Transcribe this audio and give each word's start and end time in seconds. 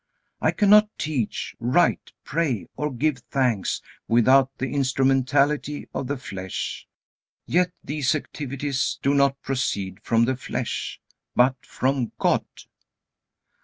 I 0.41 0.49
cannot 0.49 0.89
teach, 0.97 1.55
write, 1.59 2.11
pray, 2.23 2.65
or 2.75 2.91
give 2.91 3.19
thanks 3.29 3.83
without 4.07 4.49
the 4.57 4.67
instrumentality 4.71 5.87
of 5.93 6.07
the 6.07 6.17
flesh; 6.17 6.87
yet 7.45 7.71
these 7.83 8.15
activities 8.15 8.97
do 9.03 9.13
not 9.13 9.39
proceed 9.43 10.01
from 10.01 10.25
the 10.25 10.35
flesh, 10.35 10.99
but 11.35 11.55
from 11.63 12.13
God." 12.17 12.45